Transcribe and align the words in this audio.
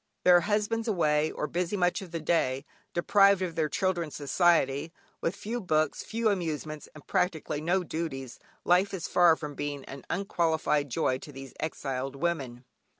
Their 0.23 0.41
husbands 0.41 0.87
away, 0.87 1.29
or 1.29 1.45
busy 1.45 1.77
much 1.77 2.01
of 2.01 2.09
the 2.09 2.19
day, 2.19 2.65
deprived 2.91 3.43
of 3.43 3.53
their 3.53 3.69
children's 3.69 4.15
society, 4.15 4.91
with 5.21 5.35
few 5.35 5.61
books, 5.61 6.01
few 6.01 6.29
amusements, 6.29 6.89
and 6.95 7.05
practically 7.05 7.61
no 7.61 7.83
duties, 7.83 8.39
life 8.65 8.95
is 8.95 9.07
far 9.07 9.35
from 9.35 9.53
being 9.53 9.85
an 9.85 10.03
unqualified 10.09 10.89
joy 10.89 11.19
to 11.19 11.31
these 11.31 11.53
exiled 11.59 12.15
women. 12.15 12.65